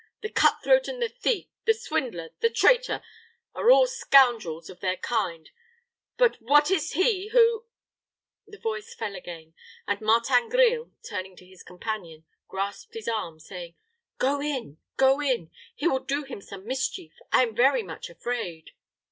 The 0.21 0.29
cut 0.31 0.57
throat 0.63 0.87
and 0.87 0.99
the 0.99 1.09
thief, 1.09 1.45
the 1.65 1.75
swindler, 1.75 2.31
the 2.39 2.49
traitor, 2.49 3.03
are 3.53 3.69
all 3.69 3.85
scoundrels 3.85 4.67
of 4.67 4.79
their 4.79 4.97
kind; 4.97 5.51
but 6.17 6.41
what 6.41 6.71
is 6.71 6.93
he 6.93 7.27
who" 7.27 7.65
The 8.51 8.57
voice 8.57 8.95
fell 8.95 9.15
again; 9.15 9.53
and 9.87 10.01
Martin 10.01 10.49
Grille, 10.49 10.91
turning 11.07 11.35
to 11.35 11.45
his 11.45 11.61
companion, 11.61 12.23
grasped 12.47 12.95
his 12.95 13.07
arm, 13.07 13.39
saying, 13.39 13.75
"Go 14.17 14.41
in 14.41 14.79
go 14.97 15.21
in. 15.21 15.51
He 15.75 15.87
will 15.87 15.99
do 16.03 16.23
him 16.23 16.41
some 16.41 16.65
mischief, 16.65 17.13
I 17.31 17.43
am 17.43 17.55
very 17.55 17.83
much 17.83 18.09
afraid." 18.09 18.71